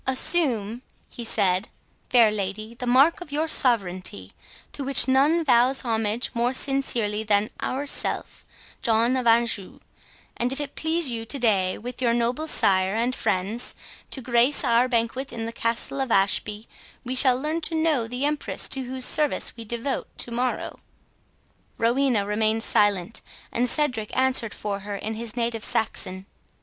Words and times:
"Assume," 0.07 0.81
he 1.09 1.23
said, 1.23 1.69
"fair 2.09 2.31
lady, 2.31 2.73
the 2.73 2.87
mark 2.87 3.21
of 3.21 3.31
your 3.31 3.47
sovereignty, 3.47 4.31
to 4.71 4.83
which 4.83 5.07
none 5.07 5.45
vows 5.45 5.81
homage 5.81 6.31
more 6.33 6.53
sincerely 6.53 7.23
than 7.23 7.51
ourself, 7.61 8.43
John 8.81 9.15
of 9.15 9.27
Anjou; 9.27 9.79
and 10.37 10.51
if 10.51 10.59
it 10.59 10.73
please 10.73 11.11
you 11.11 11.23
to 11.27 11.37
day, 11.37 11.77
with 11.77 12.01
your 12.01 12.15
noble 12.15 12.47
sire 12.47 12.95
and 12.95 13.13
friends, 13.15 13.75
to 14.09 14.21
grace 14.21 14.63
our 14.63 14.89
banquet 14.89 15.31
in 15.31 15.45
the 15.45 15.53
Castle 15.53 16.01
of 16.01 16.11
Ashby, 16.11 16.67
we 17.03 17.13
shall 17.13 17.39
learn 17.39 17.61
to 17.61 17.75
know 17.75 18.07
the 18.07 18.25
empress 18.25 18.67
to 18.69 18.81
whose 18.81 19.05
service 19.05 19.55
we 19.55 19.63
devote 19.65 20.07
to 20.17 20.31
morrow." 20.31 20.79
Rowena 21.77 22.25
remained 22.25 22.63
silent, 22.63 23.21
and 23.51 23.69
Cedric 23.69 24.17
answered 24.17 24.55
for 24.55 24.79
her 24.79 24.95
in 24.95 25.13
his 25.13 25.35
native 25.37 25.63
Saxon. 25.63 26.25